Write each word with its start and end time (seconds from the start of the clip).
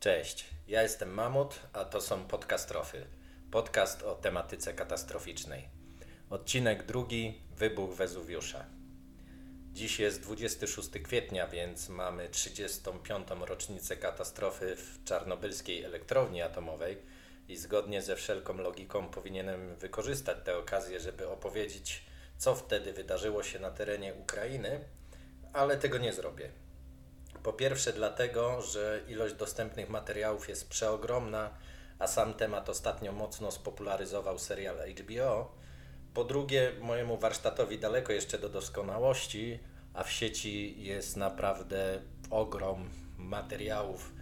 Cześć, 0.00 0.44
ja 0.68 0.82
jestem 0.82 1.14
Mamut, 1.14 1.60
a 1.72 1.84
to 1.84 2.00
są 2.00 2.26
podcastrofy. 2.26 3.06
Podcast 3.50 4.02
o 4.02 4.14
tematyce 4.14 4.74
katastroficznej. 4.74 5.68
Odcinek 6.30 6.86
drugi 6.86 7.42
Wybuch 7.56 7.94
Wezuwiusza. 7.94 8.64
Dziś 9.72 9.98
jest 9.98 10.22
26 10.22 10.88
kwietnia, 11.04 11.46
więc 11.46 11.88
mamy 11.88 12.28
35. 12.28 13.28
rocznicę 13.40 13.96
katastrofy 13.96 14.76
w 14.76 15.04
czarnobylskiej 15.04 15.84
elektrowni 15.84 16.42
atomowej 16.42 16.98
i 17.48 17.56
zgodnie 17.56 18.02
ze 18.02 18.16
wszelką 18.16 18.56
logiką 18.56 19.08
powinienem 19.08 19.76
wykorzystać 19.76 20.36
tę 20.44 20.56
okazję, 20.56 21.00
żeby 21.00 21.28
opowiedzieć, 21.28 22.02
co 22.38 22.54
wtedy 22.54 22.92
wydarzyło 22.92 23.42
się 23.42 23.58
na 23.58 23.70
terenie 23.70 24.14
Ukrainy, 24.14 24.84
ale 25.52 25.76
tego 25.76 25.98
nie 25.98 26.12
zrobię. 26.12 26.65
Po 27.46 27.52
pierwsze, 27.52 27.92
dlatego, 27.92 28.62
że 28.62 29.00
ilość 29.08 29.34
dostępnych 29.34 29.88
materiałów 29.88 30.48
jest 30.48 30.68
przeogromna, 30.68 31.50
a 31.98 32.06
sam 32.06 32.34
temat 32.34 32.68
ostatnio 32.68 33.12
mocno 33.12 33.50
spopularyzował 33.50 34.38
serial 34.38 34.76
HBO. 34.76 35.52
Po 36.14 36.24
drugie, 36.24 36.72
mojemu 36.80 37.18
warsztatowi 37.18 37.78
daleko 37.78 38.12
jeszcze 38.12 38.38
do 38.38 38.48
doskonałości, 38.48 39.58
a 39.94 40.04
w 40.04 40.12
sieci 40.12 40.82
jest 40.82 41.16
naprawdę 41.16 42.00
ogrom 42.30 42.90
materiałów 43.16 44.12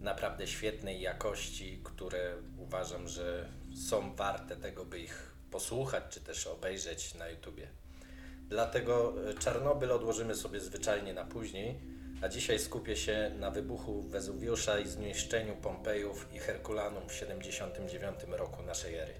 naprawdę 0.00 0.46
świetnej 0.46 1.00
jakości, 1.00 1.80
które 1.84 2.34
uważam, 2.58 3.08
że 3.08 3.48
są 3.88 4.14
warte 4.14 4.56
tego, 4.56 4.84
by 4.84 5.00
ich 5.00 5.32
posłuchać 5.50 6.04
czy 6.10 6.20
też 6.20 6.46
obejrzeć 6.46 7.14
na 7.14 7.28
YouTubie. 7.28 7.68
Dlatego 8.48 9.14
Czarnobyl 9.38 9.92
odłożymy 9.92 10.34
sobie 10.34 10.60
zwyczajnie 10.60 11.14
na 11.14 11.24
później 11.24 11.97
a 12.22 12.28
dzisiaj 12.28 12.58
skupię 12.58 12.96
się 12.96 13.30
na 13.38 13.50
wybuchu 13.50 14.02
Wezuwiusza 14.02 14.78
i 14.78 14.88
zniszczeniu 14.88 15.56
Pompejów 15.56 16.34
i 16.34 16.38
Herkulanum 16.38 17.08
w 17.08 17.14
79 17.14 18.20
roku 18.28 18.62
naszej 18.62 18.94
ery. 18.94 19.14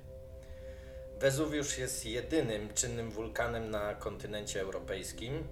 Wezuwiusz 1.21 1.79
jest 1.79 2.07
jedynym 2.07 2.75
czynnym 2.75 3.11
wulkanem 3.11 3.71
na 3.71 3.95
kontynencie 3.95 4.61
europejskim. 4.61 5.45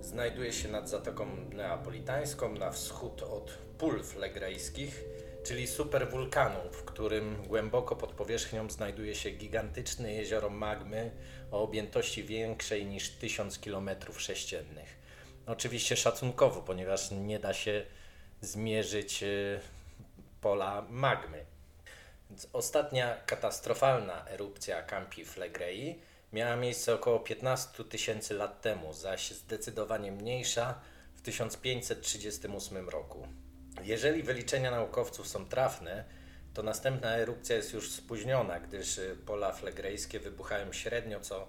Znajduje 0.00 0.52
się 0.52 0.68
nad 0.68 0.88
Zatoką 0.88 1.26
Neapolitańską 1.52 2.54
na 2.54 2.70
wschód 2.70 3.22
od 3.22 3.58
pól 3.78 4.02
flegrejskich, 4.02 5.04
czyli 5.42 5.66
superwulkanu, 5.66 6.58
w 6.72 6.84
którym 6.84 7.42
głęboko 7.46 7.96
pod 7.96 8.12
powierzchnią 8.12 8.70
znajduje 8.70 9.14
się 9.14 9.30
gigantyczne 9.30 10.12
jezioro 10.12 10.50
magmy 10.50 11.10
o 11.50 11.62
objętości 11.62 12.24
większej 12.24 12.86
niż 12.86 13.10
1000 13.10 13.58
km 13.58 13.90
sześciennych. 14.16 14.99
Oczywiście 15.52 15.96
szacunkowo, 15.96 16.62
ponieważ 16.62 17.10
nie 17.10 17.38
da 17.38 17.54
się 17.54 17.86
zmierzyć 18.40 19.22
y, 19.22 19.60
pola 20.40 20.86
magmy. 20.90 21.44
Więc 22.30 22.48
ostatnia 22.52 23.16
katastrofalna 23.26 24.28
erupcja 24.28 24.82
Campi 24.82 25.24
Flegrei 25.24 26.00
miała 26.32 26.56
miejsce 26.56 26.94
około 26.94 27.20
15 27.20 27.84
tysięcy 27.84 28.34
lat 28.34 28.60
temu, 28.60 28.92
zaś 28.92 29.30
zdecydowanie 29.30 30.12
mniejsza 30.12 30.80
w 31.14 31.22
1538 31.22 32.88
roku. 32.88 33.26
Jeżeli 33.82 34.22
wyliczenia 34.22 34.70
naukowców 34.70 35.28
są 35.28 35.46
trafne, 35.48 36.04
to 36.54 36.62
następna 36.62 37.16
erupcja 37.16 37.56
jest 37.56 37.72
już 37.72 37.90
spóźniona, 37.90 38.60
gdyż 38.60 39.00
pola 39.26 39.52
flegrejskie 39.52 40.20
wybuchają 40.20 40.72
średnio 40.72 41.20
co 41.20 41.46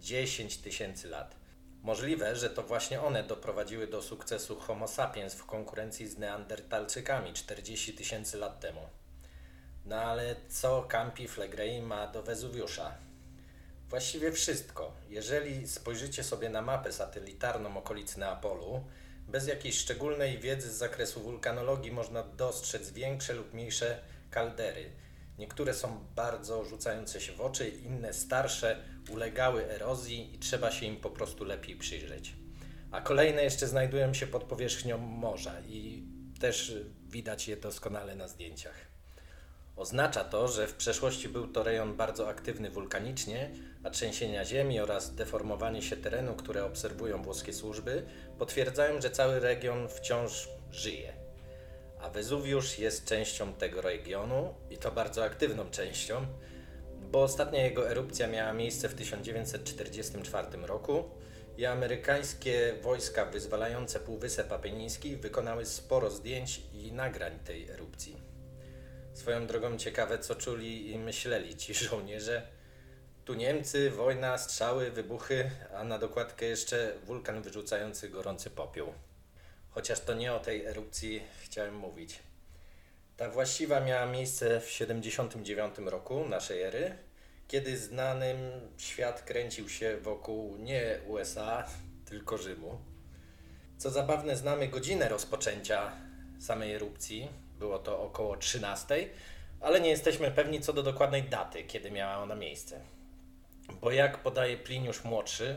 10 0.00 0.56
tysięcy 0.56 1.08
lat. 1.08 1.43
Możliwe, 1.84 2.36
że 2.36 2.50
to 2.50 2.62
właśnie 2.62 3.02
one 3.02 3.22
doprowadziły 3.22 3.86
do 3.86 4.02
sukcesu 4.02 4.56
Homo 4.56 4.88
sapiens 4.88 5.34
w 5.34 5.46
konkurencji 5.46 6.08
z 6.08 6.18
Neandertalczykami 6.18 7.32
40 7.32 7.94
tysięcy 7.94 8.38
lat 8.38 8.60
temu. 8.60 8.80
No 9.84 9.96
ale 9.96 10.36
co 10.48 10.82
Campi 10.82 11.28
Flegrei 11.28 11.82
ma 11.82 12.06
do 12.06 12.22
Wezuwiusza? 12.22 12.94
Właściwie 13.88 14.32
wszystko. 14.32 14.92
Jeżeli 15.08 15.68
spojrzycie 15.68 16.24
sobie 16.24 16.48
na 16.48 16.62
mapę 16.62 16.92
satelitarną 16.92 17.76
okolic 17.76 18.16
Neapolu, 18.16 18.84
bez 19.28 19.46
jakiejś 19.46 19.78
szczególnej 19.78 20.38
wiedzy 20.38 20.72
z 20.72 20.76
zakresu 20.76 21.20
wulkanologii 21.20 21.92
można 21.92 22.22
dostrzec 22.22 22.90
większe 22.90 23.32
lub 23.32 23.54
mniejsze 23.54 23.98
kaldery– 24.30 24.90
Niektóre 25.38 25.74
są 25.74 26.06
bardzo 26.16 26.64
rzucające 26.64 27.20
się 27.20 27.32
w 27.32 27.40
oczy, 27.40 27.68
inne 27.68 28.12
starsze, 28.12 28.76
ulegały 29.10 29.70
erozji 29.70 30.34
i 30.34 30.38
trzeba 30.38 30.70
się 30.70 30.86
im 30.86 30.96
po 30.96 31.10
prostu 31.10 31.44
lepiej 31.44 31.76
przyjrzeć. 31.76 32.34
A 32.90 33.00
kolejne 33.00 33.44
jeszcze 33.44 33.68
znajdują 33.68 34.14
się 34.14 34.26
pod 34.26 34.44
powierzchnią 34.44 34.98
morza 34.98 35.60
i 35.60 36.02
też 36.40 36.74
widać 37.08 37.48
je 37.48 37.56
doskonale 37.56 38.16
na 38.16 38.28
zdjęciach. 38.28 38.74
Oznacza 39.76 40.24
to, 40.24 40.48
że 40.48 40.66
w 40.66 40.74
przeszłości 40.74 41.28
był 41.28 41.48
to 41.48 41.62
rejon 41.62 41.96
bardzo 41.96 42.28
aktywny 42.28 42.70
wulkanicznie, 42.70 43.50
a 43.84 43.90
trzęsienia 43.90 44.44
ziemi 44.44 44.80
oraz 44.80 45.14
deformowanie 45.14 45.82
się 45.82 45.96
terenu, 45.96 46.34
które 46.34 46.64
obserwują 46.64 47.22
włoskie 47.22 47.52
służby, 47.52 48.06
potwierdzają, 48.38 49.00
że 49.00 49.10
cały 49.10 49.40
region 49.40 49.88
wciąż 49.88 50.48
żyje 50.70 51.23
a 52.04 52.10
Wezuwiusz 52.10 52.78
jest 52.78 53.04
częścią 53.04 53.52
tego 53.52 53.80
regionu 53.80 54.54
i 54.70 54.76
to 54.76 54.92
bardzo 54.92 55.24
aktywną 55.24 55.70
częścią, 55.70 56.26
bo 57.10 57.22
ostatnia 57.22 57.62
jego 57.62 57.90
erupcja 57.90 58.26
miała 58.26 58.52
miejsce 58.52 58.88
w 58.88 58.94
1944 58.94 60.48
roku 60.62 61.10
i 61.56 61.66
amerykańskie 61.66 62.74
wojska 62.82 63.24
wyzwalające 63.24 64.00
Półwysep 64.00 64.52
Apeniński 64.52 65.16
wykonały 65.16 65.66
sporo 65.66 66.10
zdjęć 66.10 66.60
i 66.72 66.92
nagrań 66.92 67.38
tej 67.44 67.70
erupcji. 67.70 68.16
Swoją 69.14 69.46
drogą 69.46 69.78
ciekawe, 69.78 70.18
co 70.18 70.34
czuli 70.34 70.90
i 70.90 70.98
myśleli 70.98 71.56
ci 71.56 71.74
żołnierze. 71.84 72.48
Tu 73.24 73.34
Niemcy, 73.34 73.90
wojna, 73.90 74.38
strzały, 74.38 74.90
wybuchy, 74.90 75.50
a 75.74 75.84
na 75.84 75.98
dokładkę 75.98 76.46
jeszcze 76.46 76.92
wulkan 77.04 77.42
wyrzucający 77.42 78.08
gorący 78.08 78.50
popiół 78.50 78.92
chociaż 79.74 80.00
to 80.00 80.14
nie 80.14 80.32
o 80.32 80.40
tej 80.40 80.66
erupcji 80.66 81.22
chciałem 81.42 81.76
mówić. 81.76 82.18
Ta 83.16 83.30
właściwa 83.30 83.80
miała 83.80 84.06
miejsce 84.06 84.60
w 84.60 84.70
79 84.70 85.74
roku 85.78 86.28
naszej 86.28 86.62
ery, 86.62 86.96
kiedy 87.48 87.78
znanym 87.78 88.38
świat 88.76 89.22
kręcił 89.22 89.68
się 89.68 89.96
wokół 89.96 90.56
nie 90.56 90.98
USA, 91.06 91.66
tylko 92.04 92.38
Rzymu. 92.38 92.78
Co 93.78 93.90
zabawne, 93.90 94.36
znamy 94.36 94.68
godzinę 94.68 95.08
rozpoczęcia 95.08 95.92
samej 96.40 96.74
erupcji. 96.74 97.28
Było 97.58 97.78
to 97.78 98.02
około 98.02 98.36
13, 98.36 99.08
ale 99.60 99.80
nie 99.80 99.90
jesteśmy 99.90 100.30
pewni 100.30 100.60
co 100.60 100.72
do 100.72 100.82
dokładnej 100.82 101.22
daty, 101.22 101.64
kiedy 101.64 101.90
miała 101.90 102.18
ona 102.18 102.34
miejsce. 102.34 102.80
Bo 103.80 103.90
jak 103.90 104.18
podaje 104.18 104.56
Pliniusz 104.56 105.04
Młodszy, 105.04 105.56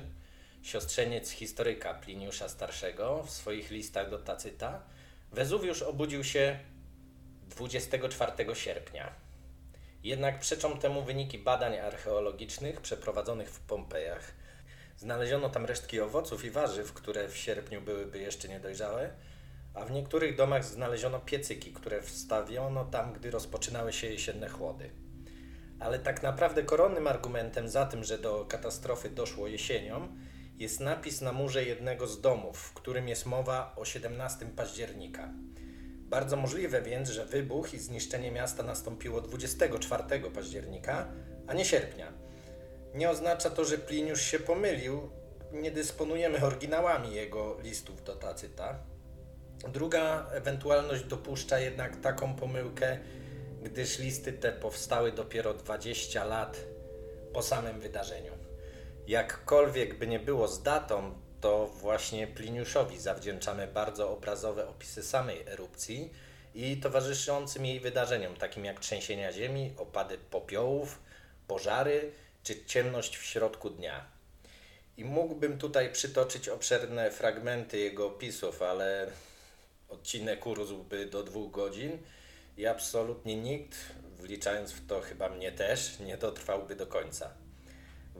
siostrzeniec 0.67 1.29
historyka 1.29 1.93
Pliniusza 1.93 2.49
Starszego 2.49 3.23
w 3.23 3.29
swoich 3.29 3.71
listach 3.71 4.09
do 4.09 4.19
Tacyta, 4.19 4.83
Wezuwiusz 5.31 5.81
obudził 5.81 6.23
się 6.23 6.59
24 7.49 8.55
sierpnia. 8.55 9.11
Jednak 10.03 10.39
przeczą 10.39 10.79
temu 10.79 11.03
wyniki 11.03 11.37
badań 11.37 11.77
archeologicznych 11.77 12.81
przeprowadzonych 12.81 13.49
w 13.49 13.59
Pompejach. 13.59 14.31
Znaleziono 14.97 15.49
tam 15.49 15.65
resztki 15.65 15.99
owoców 15.99 16.45
i 16.45 16.51
warzyw, 16.51 16.93
które 16.93 17.29
w 17.29 17.37
sierpniu 17.37 17.81
byłyby 17.81 18.19
jeszcze 18.19 18.47
niedojrzałe, 18.47 19.09
a 19.73 19.85
w 19.85 19.91
niektórych 19.91 20.35
domach 20.35 20.65
znaleziono 20.65 21.19
piecyki, 21.19 21.73
które 21.73 22.01
wstawiono 22.01 22.85
tam, 22.85 23.13
gdy 23.13 23.31
rozpoczynały 23.31 23.93
się 23.93 24.07
jesienne 24.07 24.49
chłody. 24.49 24.89
Ale 25.79 25.99
tak 25.99 26.23
naprawdę 26.23 26.63
koronnym 26.63 27.07
argumentem 27.07 27.69
za 27.69 27.85
tym, 27.85 28.03
że 28.03 28.17
do 28.17 28.45
katastrofy 28.45 29.09
doszło 29.09 29.47
jesienią, 29.47 30.07
jest 30.57 30.79
napis 30.79 31.21
na 31.21 31.31
murze 31.31 31.63
jednego 31.63 32.07
z 32.07 32.21
domów, 32.21 32.57
w 32.57 32.73
którym 32.73 33.07
jest 33.07 33.25
mowa 33.25 33.73
o 33.75 33.85
17 33.85 34.45
października. 34.55 35.33
Bardzo 36.09 36.37
możliwe 36.37 36.81
więc, 36.81 37.09
że 37.09 37.25
wybuch 37.25 37.73
i 37.73 37.79
zniszczenie 37.79 38.31
miasta 38.31 38.63
nastąpiło 38.63 39.21
24 39.21 40.03
października, 40.35 41.07
a 41.47 41.53
nie 41.53 41.65
sierpnia. 41.65 42.13
Nie 42.93 43.09
oznacza 43.09 43.49
to, 43.49 43.65
że 43.65 43.77
Pliniusz 43.77 44.21
się 44.21 44.39
pomylił, 44.39 45.09
nie 45.51 45.71
dysponujemy 45.71 46.45
oryginałami 46.45 47.15
jego 47.15 47.57
listów 47.63 48.03
do 48.03 48.15
Tacyta. 48.15 48.79
Druga 49.73 50.29
ewentualność 50.31 51.03
dopuszcza 51.03 51.59
jednak 51.59 52.01
taką 52.01 52.35
pomyłkę, 52.35 52.99
gdyż 53.63 53.99
listy 53.99 54.33
te 54.33 54.51
powstały 54.51 55.11
dopiero 55.11 55.53
20 55.53 56.25
lat 56.25 56.57
po 57.33 57.43
samym 57.43 57.79
wydarzeniu. 57.79 58.31
Jakkolwiek 59.07 59.97
by 59.97 60.07
nie 60.07 60.19
było 60.19 60.47
z 60.47 60.63
datą, 60.63 61.13
to 61.41 61.67
właśnie 61.67 62.27
Pliniuszowi 62.27 62.99
zawdzięczamy 62.99 63.67
bardzo 63.67 64.09
obrazowe 64.11 64.67
opisy 64.67 65.03
samej 65.03 65.41
erupcji 65.47 66.13
i 66.55 66.77
towarzyszącym 66.77 67.65
jej 67.65 67.79
wydarzeniom, 67.79 68.35
takim 68.35 68.65
jak 68.65 68.79
trzęsienia 68.79 69.31
ziemi, 69.31 69.73
opady 69.77 70.17
popiołów, 70.17 70.99
pożary 71.47 72.11
czy 72.43 72.65
ciemność 72.65 73.17
w 73.17 73.25
środku 73.25 73.69
dnia. 73.69 74.05
I 74.97 75.05
mógłbym 75.05 75.57
tutaj 75.57 75.91
przytoczyć 75.91 76.49
obszerne 76.49 77.11
fragmenty 77.11 77.77
jego 77.77 78.07
opisów, 78.07 78.61
ale 78.61 79.11
od 79.89 79.99
odcinek 79.99 80.47
urósłby 80.47 81.05
do 81.05 81.23
dwóch 81.23 81.51
godzin 81.51 81.97
i 82.57 82.65
absolutnie 82.65 83.35
nikt, 83.35 83.77
wliczając 84.17 84.71
w 84.71 84.87
to 84.87 85.01
chyba 85.01 85.29
mnie 85.29 85.51
też, 85.51 85.99
nie 85.99 86.17
dotrwałby 86.17 86.75
do 86.75 86.87
końca. 86.87 87.46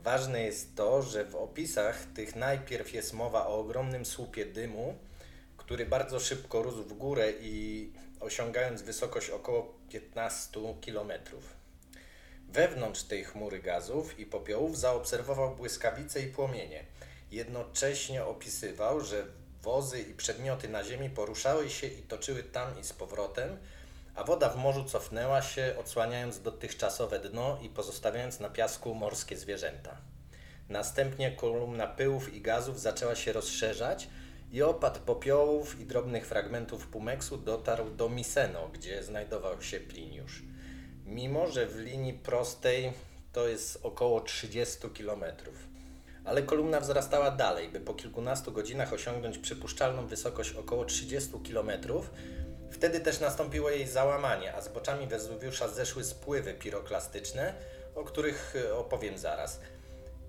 Ważne 0.04 0.44
jest 0.44 0.76
to, 0.76 1.02
że 1.02 1.26
w 1.26 1.36
opisach 1.36 2.06
tych 2.16 2.36
najpierw 2.36 2.94
jest 2.94 3.14
mowa 3.14 3.48
o 3.48 3.60
ogromnym 3.60 4.06
słupie 4.06 4.46
dymu, 4.46 4.96
który 5.58 5.86
bardzo 5.86 6.20
szybko 6.20 6.64
rósł 6.64 6.84
w 6.84 6.94
górę 6.94 7.34
i 7.42 7.90
osiągając 8.20 8.82
wysokość 8.82 9.30
około 9.30 9.74
15 9.90 10.60
km. 10.86 11.12
Wewnątrz 12.50 13.04
tej 13.04 13.24
chmury 13.24 13.60
gazów 13.60 14.20
i 14.20 14.26
popiołów 14.26 14.78
zaobserwował 14.78 15.56
błyskawice 15.56 16.22
i 16.22 16.28
płomienie. 16.28 16.84
Jednocześnie 17.32 18.26
opisywał, 18.26 19.02
że 19.02 19.26
wozy 19.62 20.02
i 20.02 20.14
przedmioty 20.14 20.70
na 20.70 20.84
ziemi 20.84 21.10
poruszały 21.10 21.70
się 21.70 21.88
i 21.88 22.02
toczyły 22.02 22.44
tam 22.44 22.80
i 22.80 22.84
z 22.84 22.94
powrotem, 22.94 23.58
a 24.18 24.24
woda 24.24 24.50
w 24.50 24.58
morzu 24.58 24.84
cofnęła 24.84 25.42
się, 25.42 25.76
odsłaniając 25.80 26.42
dotychczasowe 26.42 27.20
dno 27.20 27.58
i 27.62 27.70
pozostawiając 27.70 28.40
na 28.40 28.50
piasku 28.50 28.96
morskie 28.96 29.38
zwierzęta. 29.38 29.98
Następnie 30.70 31.32
kolumna 31.32 31.88
pyłów 31.88 32.34
i 32.34 32.42
gazów 32.42 32.80
zaczęła 32.80 33.16
się 33.16 33.34
rozszerzać 33.34 34.08
i 34.52 34.62
opad 34.62 34.98
popiołów 34.98 35.80
i 35.80 35.86
drobnych 35.86 36.28
fragmentów 36.28 36.88
pumeksu 36.88 37.38
dotarł 37.38 37.90
do 37.90 38.10
Miseno, 38.10 38.70
gdzie 38.74 39.04
znajdował 39.04 39.62
się 39.62 39.80
Pliniusz. 39.80 40.44
Mimo, 41.06 41.48
że 41.48 41.68
w 41.68 41.80
linii 41.80 42.14
prostej 42.14 42.94
to 43.34 43.48
jest 43.48 43.80
około 43.84 44.22
30 44.22 44.78
km. 44.90 45.24
Ale 46.26 46.44
kolumna 46.44 46.80
wzrastała 46.80 47.32
dalej, 47.32 47.70
by 47.70 47.80
po 47.80 47.94
kilkunastu 47.94 48.52
godzinach 48.52 48.94
osiągnąć 48.94 49.38
przypuszczalną 49.38 50.08
wysokość 50.08 50.54
około 50.54 50.86
30 50.86 51.32
km, 51.52 51.72
Wtedy 52.72 53.00
też 53.00 53.20
nastąpiło 53.20 53.70
jej 53.70 53.88
załamanie, 53.88 54.54
a 54.56 54.62
z 54.62 54.68
boczami 54.68 55.08
Wezuwiusza 55.08 55.68
zeszły 55.68 56.04
spływy 56.04 56.54
piroklastyczne, 56.54 57.54
o 57.96 58.04
których 58.04 58.56
e, 58.56 58.76
opowiem 58.76 59.18
zaraz. 59.18 59.60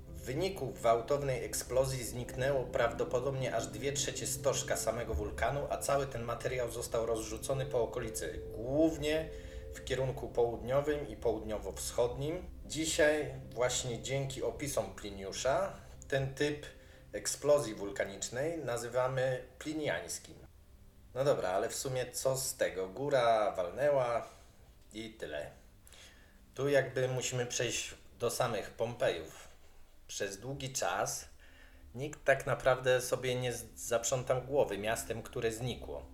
W 0.08 0.22
wyniku 0.22 0.66
gwałtownej 0.66 1.44
eksplozji 1.44 2.04
zniknęło 2.04 2.64
prawdopodobnie 2.64 3.54
aż 3.54 3.66
dwie 3.66 3.92
trzecie 3.92 4.26
stożka 4.26 4.76
samego 4.76 5.14
wulkanu, 5.14 5.66
a 5.70 5.78
cały 5.78 6.06
ten 6.06 6.22
materiał 6.22 6.70
został 6.70 7.06
rozrzucony 7.06 7.66
po 7.66 7.82
okolicy, 7.82 8.40
głównie 8.56 9.28
w 9.74 9.84
kierunku 9.84 10.28
południowym 10.28 11.08
i 11.08 11.16
południowo-wschodnim. 11.16 12.42
Dzisiaj, 12.66 13.34
właśnie 13.54 14.02
dzięki 14.02 14.42
opisom 14.42 14.94
Pliniusza, 14.94 15.76
ten 16.08 16.34
typ 16.34 16.66
eksplozji 17.12 17.74
wulkanicznej 17.74 18.58
nazywamy 18.58 19.44
pliniańskim. 19.58 20.37
No 21.18 21.24
dobra, 21.24 21.48
ale 21.48 21.68
w 21.68 21.74
sumie 21.74 22.12
co 22.12 22.36
z 22.36 22.56
tego? 22.56 22.88
Góra 22.88 23.52
walnęła 23.52 24.26
i 24.92 25.10
tyle. 25.10 25.50
Tu 26.54 26.68
jakby 26.68 27.08
musimy 27.08 27.46
przejść 27.46 27.94
do 28.18 28.30
samych 28.30 28.70
Pompejów. 28.70 29.48
Przez 30.08 30.38
długi 30.38 30.72
czas 30.72 31.28
nikt 31.94 32.24
tak 32.24 32.46
naprawdę 32.46 33.00
sobie 33.00 33.34
nie 33.34 33.52
zaprzątał 33.76 34.42
głowy 34.42 34.78
miastem, 34.78 35.22
które 35.22 35.52
znikło. 35.52 36.06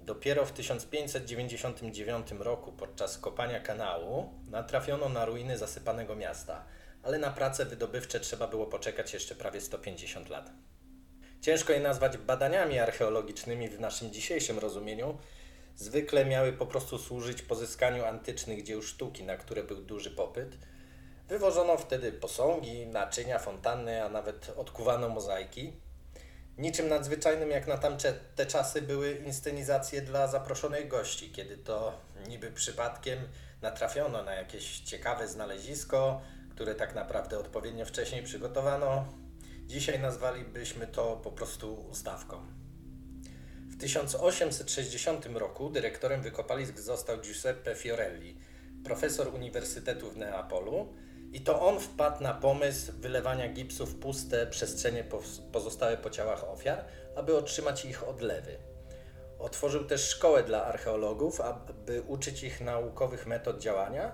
Dopiero 0.00 0.46
w 0.46 0.52
1599 0.52 2.30
roku 2.38 2.72
podczas 2.72 3.18
kopania 3.18 3.60
kanału 3.60 4.32
natrafiono 4.50 5.08
na 5.08 5.24
ruiny 5.24 5.58
zasypanego 5.58 6.16
miasta, 6.16 6.64
ale 7.02 7.18
na 7.18 7.30
prace 7.30 7.64
wydobywcze 7.64 8.20
trzeba 8.20 8.46
było 8.46 8.66
poczekać 8.66 9.14
jeszcze 9.14 9.34
prawie 9.34 9.60
150 9.60 10.28
lat. 10.28 10.50
Ciężko 11.40 11.72
je 11.72 11.80
nazwać 11.80 12.16
badaniami 12.16 12.78
archeologicznymi 12.78 13.68
w 13.68 13.80
naszym 13.80 14.12
dzisiejszym 14.12 14.58
rozumieniu. 14.58 15.18
Zwykle 15.76 16.24
miały 16.24 16.52
po 16.52 16.66
prostu 16.66 16.98
służyć 16.98 17.42
pozyskaniu 17.42 18.04
antycznych 18.04 18.62
dzieł 18.62 18.82
sztuki, 18.82 19.24
na 19.24 19.36
które 19.36 19.62
był 19.62 19.76
duży 19.76 20.10
popyt. 20.10 20.58
Wywożono 21.28 21.76
wtedy 21.76 22.12
posągi, 22.12 22.86
naczynia, 22.86 23.38
fontanny, 23.38 24.04
a 24.04 24.08
nawet 24.08 24.52
odkuwano 24.56 25.08
mozaiki. 25.08 25.72
Niczym 26.58 26.88
nadzwyczajnym 26.88 27.50
jak 27.50 27.66
na 27.66 27.78
tamte 27.78 28.12
te 28.12 28.46
czasy 28.46 28.82
były 28.82 29.12
inscenizacje 29.12 30.02
dla 30.02 30.26
zaproszonych 30.26 30.88
gości, 30.88 31.30
kiedy 31.30 31.56
to 31.56 32.00
niby 32.28 32.50
przypadkiem 32.50 33.18
natrafiono 33.62 34.22
na 34.22 34.34
jakieś 34.34 34.80
ciekawe 34.80 35.28
znalezisko, 35.28 36.20
które 36.50 36.74
tak 36.74 36.94
naprawdę 36.94 37.38
odpowiednio 37.38 37.86
wcześniej 37.86 38.22
przygotowano, 38.22 39.06
Dzisiaj 39.68 40.00
nazwalibyśmy 40.00 40.86
to 40.86 41.16
po 41.16 41.30
prostu 41.30 41.74
ustawką. 41.90 42.36
W 43.66 43.80
1860 43.80 45.26
roku 45.26 45.70
dyrektorem 45.70 46.22
wykopalisk 46.22 46.78
został 46.78 47.20
Giuseppe 47.20 47.74
Fiorelli, 47.74 48.36
profesor 48.84 49.34
Uniwersytetu 49.34 50.10
w 50.10 50.16
Neapolu, 50.16 50.94
i 51.32 51.40
to 51.40 51.60
on 51.60 51.80
wpadł 51.80 52.22
na 52.22 52.34
pomysł 52.34 52.92
wylewania 52.98 53.48
gipsu 53.48 53.86
w 53.86 54.00
puste 54.00 54.46
przestrzenie 54.46 55.04
pozostałe 55.52 55.96
po 55.96 56.10
ciałach 56.10 56.44
ofiar, 56.44 56.84
aby 57.16 57.36
otrzymać 57.36 57.84
ich 57.84 58.08
odlewy. 58.08 58.56
Otworzył 59.38 59.84
też 59.84 60.08
szkołę 60.08 60.42
dla 60.42 60.64
archeologów, 60.64 61.40
aby 61.40 62.02
uczyć 62.02 62.42
ich 62.42 62.60
naukowych 62.60 63.26
metod 63.26 63.58
działania 63.58 64.12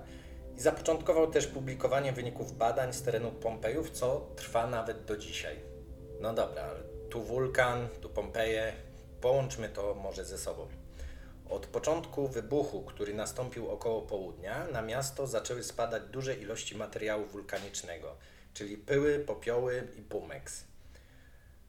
i 0.56 0.60
zapoczątkował 0.60 1.30
też 1.30 1.46
publikowanie 1.46 2.12
wyników 2.12 2.56
badań 2.56 2.92
z 2.92 3.02
terenu 3.02 3.32
Pompejów, 3.32 3.90
co 3.90 4.26
trwa 4.36 4.66
nawet 4.66 5.04
do 5.04 5.16
dzisiaj. 5.16 5.60
No 6.20 6.32
dobra, 6.34 6.62
ale 6.62 6.80
tu 7.10 7.22
wulkan, 7.22 7.88
tu 8.00 8.08
Pompeje, 8.08 8.72
połączmy 9.20 9.68
to 9.68 9.94
może 9.94 10.24
ze 10.24 10.38
sobą. 10.38 10.68
Od 11.50 11.66
początku 11.66 12.28
wybuchu, 12.28 12.82
który 12.82 13.14
nastąpił 13.14 13.70
około 13.70 14.02
południa, 14.02 14.66
na 14.66 14.82
miasto 14.82 15.26
zaczęły 15.26 15.62
spadać 15.62 16.02
duże 16.02 16.34
ilości 16.34 16.76
materiału 16.76 17.26
wulkanicznego, 17.26 18.16
czyli 18.54 18.76
pyły, 18.76 19.18
popioły 19.18 19.88
i 19.98 20.02
pumeks. 20.02 20.64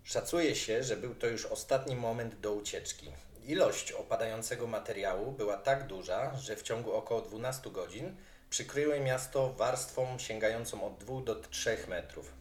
Szacuje 0.04 0.56
się, 0.56 0.84
że 0.84 0.98
był 0.98 1.16
to 1.16 1.28
już 1.28 1.46
ostatni 1.46 1.96
moment 1.96 2.40
do 2.40 2.54
ucieczki. 2.54 3.12
Ilość 3.46 3.92
opadającego 3.92 4.68
materiału 4.68 5.32
była 5.32 5.58
tak 5.58 5.88
duża, 5.88 6.36
że 6.36 6.56
w 6.56 6.64
ciągu 6.64 6.94
około 6.94 7.22
12 7.22 7.70
godzin 7.70 8.16
przykryły 8.50 9.00
miasto 9.00 9.54
warstwą 9.54 10.20
sięgającą 10.20 10.88
od 10.88 10.98
2 10.98 11.22
do 11.22 11.36
3 11.36 11.78
metrów. 11.88 12.34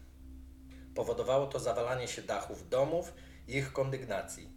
Powodowało 0.95 1.47
to 1.47 1.61
zawalanie 1.61 2.09
się 2.09 2.23
dachów 2.23 2.69
domów 2.69 3.13
i 3.49 3.57
ich 3.57 3.73
kondygnacji. 3.73 4.49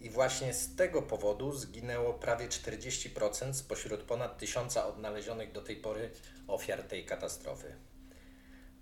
I 0.00 0.10
właśnie 0.10 0.54
z 0.54 0.76
tego 0.76 1.02
powodu 1.02 1.52
zginęło 1.52 2.14
prawie 2.14 2.48
40% 2.48 3.52
spośród 3.52 4.00
ponad 4.00 4.38
tysiąca 4.38 4.86
odnalezionych 4.86 5.52
do 5.52 5.62
tej 5.62 5.76
pory 5.76 6.10
ofiar 6.48 6.82
tej 6.82 7.04
katastrofy. 7.04 7.74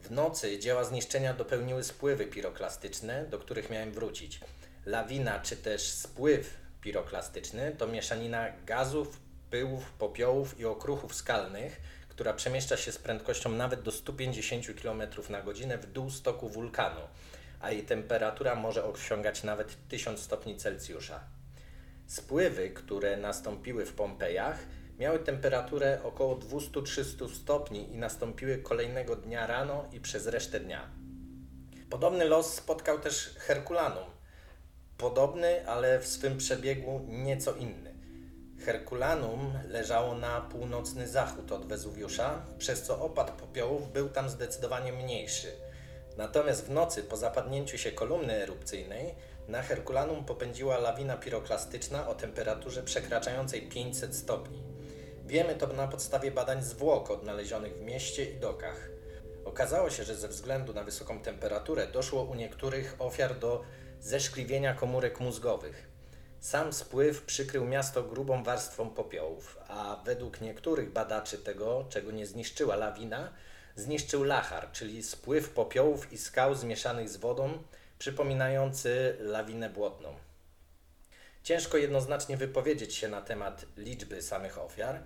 W 0.00 0.10
nocy 0.10 0.58
dzieła 0.58 0.84
zniszczenia 0.84 1.34
dopełniły 1.34 1.84
spływy 1.84 2.26
piroklastyczne, 2.26 3.24
do 3.24 3.38
których 3.38 3.70
miałem 3.70 3.92
wrócić. 3.92 4.40
Lawina 4.86 5.40
czy 5.40 5.56
też 5.56 5.82
spływ 5.82 6.56
piroklastyczny 6.80 7.76
to 7.78 7.86
mieszanina 7.86 8.52
gazów, 8.66 9.20
pyłów, 9.50 9.92
popiołów 9.92 10.60
i 10.60 10.64
okruchów 10.64 11.14
skalnych, 11.14 11.80
która 12.18 12.32
przemieszcza 12.32 12.76
się 12.76 12.92
z 12.92 12.98
prędkością 12.98 13.52
nawet 13.52 13.82
do 13.82 13.92
150 13.92 14.66
km 14.82 15.02
na 15.30 15.42
godzinę 15.42 15.78
w 15.78 15.86
dół 15.86 16.10
stoku 16.10 16.48
wulkanu, 16.48 17.00
a 17.60 17.70
jej 17.70 17.82
temperatura 17.82 18.54
może 18.54 18.84
osiągać 18.84 19.42
nawet 19.42 19.88
1000 19.88 20.20
stopni 20.20 20.56
Celsjusza. 20.56 21.20
Spływy, 22.06 22.70
które 22.70 23.16
nastąpiły 23.16 23.86
w 23.86 23.92
Pompejach, 23.92 24.58
miały 24.98 25.18
temperaturę 25.18 26.00
około 26.02 26.36
200-300 26.36 27.34
stopni 27.34 27.92
i 27.92 27.96
nastąpiły 27.96 28.58
kolejnego 28.58 29.16
dnia 29.16 29.46
rano 29.46 29.84
i 29.92 30.00
przez 30.00 30.26
resztę 30.26 30.60
dnia. 30.60 30.88
Podobny 31.90 32.24
los 32.24 32.54
spotkał 32.54 32.98
też 32.98 33.34
Herkulanum. 33.38 34.10
Podobny, 34.96 35.68
ale 35.68 36.00
w 36.00 36.06
swym 36.06 36.38
przebiegu 36.38 37.00
nieco 37.08 37.54
inny. 37.54 37.87
Herkulanum 38.64 39.52
leżało 39.68 40.14
na 40.14 40.40
północny 40.40 41.08
zachód 41.08 41.52
od 41.52 41.66
Wezuwiusza, 41.66 42.42
przez 42.58 42.82
co 42.82 43.00
opad 43.00 43.30
popiołów 43.30 43.92
był 43.92 44.08
tam 44.08 44.28
zdecydowanie 44.28 44.92
mniejszy. 44.92 45.52
Natomiast 46.16 46.66
w 46.66 46.70
nocy 46.70 47.02
po 47.02 47.16
zapadnięciu 47.16 47.78
się 47.78 47.92
kolumny 47.92 48.32
erupcyjnej 48.32 49.14
na 49.48 49.62
Herkulanum 49.62 50.24
popędziła 50.24 50.78
lawina 50.78 51.16
piroklastyczna 51.16 52.08
o 52.08 52.14
temperaturze 52.14 52.82
przekraczającej 52.82 53.62
500 53.62 54.16
stopni. 54.16 54.62
Wiemy 55.26 55.54
to 55.54 55.66
na 55.66 55.88
podstawie 55.88 56.30
badań 56.30 56.62
zwłok 56.62 57.10
odnalezionych 57.10 57.74
w 57.76 57.80
mieście 57.80 58.30
i 58.30 58.36
dokach. 58.36 58.88
Okazało 59.44 59.90
się, 59.90 60.04
że 60.04 60.14
ze 60.14 60.28
względu 60.28 60.74
na 60.74 60.84
wysoką 60.84 61.20
temperaturę 61.20 61.86
doszło 61.86 62.22
u 62.22 62.34
niektórych 62.34 62.96
ofiar 62.98 63.38
do 63.38 63.62
zeszkliwienia 64.00 64.74
komórek 64.74 65.20
mózgowych. 65.20 65.87
Sam 66.40 66.72
spływ 66.72 67.22
przykrył 67.22 67.64
miasto 67.64 68.02
grubą 68.02 68.42
warstwą 68.42 68.90
popiołów, 68.90 69.58
a 69.68 70.02
według 70.04 70.40
niektórych 70.40 70.92
badaczy 70.92 71.38
tego, 71.38 71.84
czego 71.88 72.10
nie 72.10 72.26
zniszczyła 72.26 72.76
lawina, 72.76 73.32
zniszczył 73.76 74.24
lachar, 74.24 74.72
czyli 74.72 75.02
spływ 75.02 75.50
popiołów 75.50 76.12
i 76.12 76.18
skał 76.18 76.54
zmieszanych 76.54 77.08
z 77.08 77.16
wodą, 77.16 77.58
przypominający 77.98 79.16
lawinę 79.20 79.70
błotną. 79.70 80.14
Ciężko 81.42 81.76
jednoznacznie 81.76 82.36
wypowiedzieć 82.36 82.94
się 82.94 83.08
na 83.08 83.22
temat 83.22 83.64
liczby 83.76 84.22
samych 84.22 84.58
ofiar, 84.58 85.00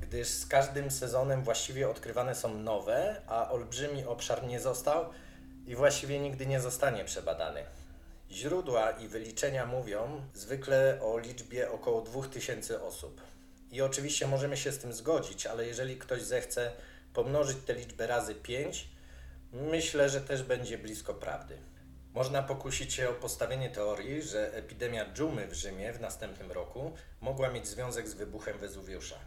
gdyż 0.00 0.28
z 0.28 0.46
każdym 0.46 0.90
sezonem 0.90 1.44
właściwie 1.44 1.88
odkrywane 1.88 2.34
są 2.34 2.54
nowe, 2.54 3.22
a 3.26 3.50
olbrzymi 3.50 4.04
obszar 4.04 4.46
nie 4.46 4.60
został 4.60 5.04
i 5.66 5.76
właściwie 5.76 6.18
nigdy 6.18 6.46
nie 6.46 6.60
zostanie 6.60 7.04
przebadany. 7.04 7.64
Źródła 8.32 8.90
i 8.90 9.08
wyliczenia 9.08 9.66
mówią 9.66 10.22
zwykle 10.34 10.98
o 11.02 11.18
liczbie 11.18 11.70
około 11.70 12.02
2000 12.02 12.82
osób. 12.82 13.20
I 13.70 13.82
oczywiście 13.82 14.26
możemy 14.26 14.56
się 14.56 14.72
z 14.72 14.78
tym 14.78 14.92
zgodzić, 14.92 15.46
ale 15.46 15.66
jeżeli 15.66 15.96
ktoś 15.98 16.22
zechce 16.22 16.72
pomnożyć 17.14 17.56
tę 17.66 17.74
liczbę 17.74 18.06
razy 18.06 18.34
5, 18.34 18.88
myślę, 19.52 20.08
że 20.08 20.20
też 20.20 20.42
będzie 20.42 20.78
blisko 20.78 21.14
prawdy. 21.14 21.58
Można 22.14 22.42
pokusić 22.42 22.94
się 22.94 23.08
o 23.08 23.12
postawienie 23.12 23.70
teorii, 23.70 24.22
że 24.22 24.54
epidemia 24.54 25.12
dżumy 25.12 25.46
w 25.46 25.54
Rzymie 25.54 25.92
w 25.92 26.00
następnym 26.00 26.52
roku 26.52 26.92
mogła 27.20 27.50
mieć 27.50 27.68
związek 27.68 28.08
z 28.08 28.14
wybuchem 28.14 28.58
Wezuwiusza. 28.58 29.18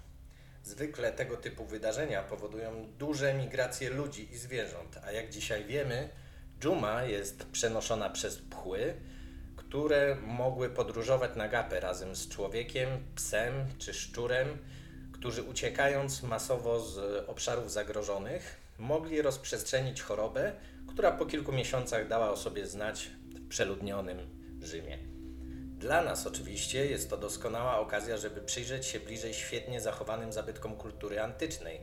Zwykle 0.64 1.14
tego 1.14 1.38
typu 1.38 1.66
wydarzenia 1.66 2.24
powodują 2.24 2.88
duże 2.98 3.34
migracje 3.34 3.90
ludzi 3.90 4.34
i 4.34 4.38
zwierząt, 4.38 4.98
a 5.04 5.12
jak 5.12 5.30
dzisiaj 5.30 5.66
wiemy, 5.66 6.10
dżuma 6.64 7.04
jest 7.04 7.46
przenoszona 7.46 8.10
przez 8.10 8.38
pchły, 8.38 8.94
które 9.56 10.16
mogły 10.16 10.70
podróżować 10.70 11.36
na 11.36 11.48
gapę 11.48 11.80
razem 11.80 12.16
z 12.16 12.28
człowiekiem, 12.30 12.90
psem 13.16 13.54
czy 13.78 13.94
szczurem, 13.94 14.58
którzy 15.12 15.44
uciekając 15.44 16.24
masowo 16.24 16.80
z 16.80 17.00
obszarów 17.30 17.72
zagrożonych, 17.72 18.58
mogli 18.80 19.22
rozprzestrzenić 19.22 20.02
chorobę, 20.02 20.54
która 20.88 21.12
po 21.12 21.26
kilku 21.26 21.52
miesiącach 21.52 22.08
dała 22.08 22.32
o 22.32 22.38
sobie 22.38 22.68
znać 22.68 23.10
w 23.36 23.48
przeludnionym 23.48 24.20
Rzymie. 24.62 24.98
Dla 25.78 26.04
nas 26.04 26.28
oczywiście 26.28 26.86
jest 26.86 27.10
to 27.10 27.18
doskonała 27.18 27.80
okazja, 27.80 28.18
żeby 28.18 28.42
przyjrzeć 28.42 28.86
się 28.86 29.00
bliżej 29.00 29.34
świetnie 29.34 29.82
zachowanym 29.82 30.34
zabytkom 30.34 30.76
kultury 30.76 31.22
antycznej, 31.22 31.82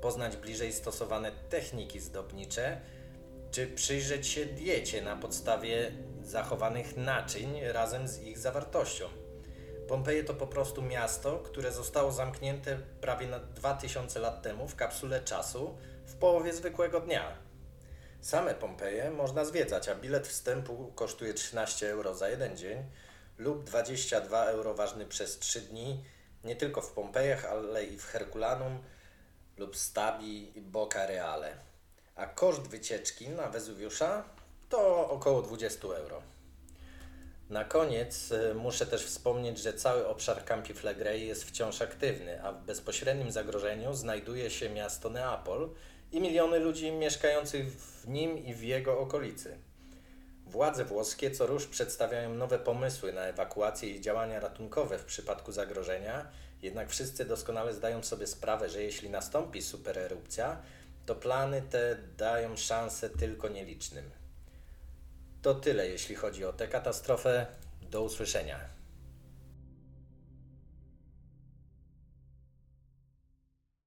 poznać 0.00 0.36
bliżej 0.36 0.72
stosowane 0.72 1.32
techniki 1.48 2.00
zdobnicze, 2.00 2.80
czy 3.50 3.66
przyjrzeć 3.66 4.26
się 4.26 4.46
diecie 4.46 5.02
na 5.02 5.16
podstawie 5.16 5.92
zachowanych 6.22 6.96
naczyń 6.96 7.60
razem 7.60 8.08
z 8.08 8.22
ich 8.22 8.38
zawartością. 8.38 9.08
Pompeje 9.88 10.24
to 10.24 10.34
po 10.34 10.46
prostu 10.46 10.82
miasto, 10.82 11.38
które 11.38 11.72
zostało 11.72 12.12
zamknięte 12.12 12.78
prawie 13.00 13.26
na 13.26 13.38
2000 13.38 14.20
lat 14.20 14.42
temu 14.42 14.68
w 14.68 14.76
kapsule 14.76 15.20
czasu 15.20 15.78
w 16.06 16.14
połowie 16.14 16.52
zwykłego 16.52 17.00
dnia. 17.00 17.36
Same 18.20 18.54
Pompeje 18.54 19.10
można 19.10 19.44
zwiedzać, 19.44 19.88
a 19.88 19.94
bilet 19.94 20.28
wstępu 20.28 20.92
kosztuje 20.94 21.34
13 21.34 21.90
euro 21.90 22.14
za 22.14 22.28
jeden 22.28 22.56
dzień 22.56 22.84
lub 23.38 23.64
22 23.64 24.44
euro 24.44 24.74
ważny 24.74 25.06
przez 25.06 25.38
3 25.38 25.60
dni, 25.60 26.04
nie 26.44 26.56
tylko 26.56 26.80
w 26.80 26.92
Pompejach, 26.92 27.44
ale 27.44 27.84
i 27.84 27.98
w 27.98 28.04
Herkulanum 28.04 28.78
lub 29.56 29.76
Stabi 29.76 30.58
i 30.58 30.60
Boca 30.60 31.06
Reale. 31.06 31.56
A 32.18 32.26
koszt 32.26 32.68
wycieczki 32.68 33.28
na 33.28 33.48
Wezuwiusza 33.48 34.24
to 34.68 35.10
około 35.10 35.42
20 35.42 35.88
euro. 35.88 36.22
Na 37.50 37.64
koniec 37.64 38.32
y, 38.32 38.54
muszę 38.54 38.86
też 38.86 39.04
wspomnieć, 39.04 39.58
że 39.58 39.72
cały 39.72 40.06
obszar 40.06 40.44
Campi 40.44 40.74
Flegrei 40.74 41.26
jest 41.26 41.44
wciąż 41.44 41.82
aktywny, 41.82 42.42
a 42.42 42.52
w 42.52 42.64
bezpośrednim 42.64 43.32
zagrożeniu 43.32 43.94
znajduje 43.94 44.50
się 44.50 44.70
miasto 44.70 45.10
Neapol 45.10 45.70
i 46.12 46.20
miliony 46.20 46.58
ludzi 46.58 46.92
mieszkających 46.92 47.72
w 47.72 48.08
nim 48.08 48.38
i 48.38 48.54
w 48.54 48.62
jego 48.62 49.00
okolicy. 49.00 49.58
Władze 50.46 50.84
włoskie 50.84 51.30
co 51.30 51.46
rusz 51.46 51.66
przedstawiają 51.66 52.34
nowe 52.34 52.58
pomysły 52.58 53.12
na 53.12 53.22
ewakuację 53.22 53.90
i 53.90 54.00
działania 54.00 54.40
ratunkowe 54.40 54.98
w 54.98 55.04
przypadku 55.04 55.52
zagrożenia, 55.52 56.26
jednak 56.62 56.90
wszyscy 56.90 57.24
doskonale 57.24 57.74
zdają 57.74 58.02
sobie 58.02 58.26
sprawę, 58.26 58.68
że 58.68 58.82
jeśli 58.82 59.10
nastąpi 59.10 59.62
supererupcja, 59.62 60.62
to 61.08 61.14
plany 61.14 61.62
te 61.62 61.96
dają 62.16 62.56
szansę 62.56 63.10
tylko 63.10 63.48
nielicznym. 63.48 64.10
To 65.42 65.54
tyle, 65.54 65.88
jeśli 65.88 66.14
chodzi 66.14 66.44
o 66.44 66.52
tę 66.52 66.68
katastrofę. 66.68 67.46
Do 67.90 68.02
usłyszenia. 68.02 68.77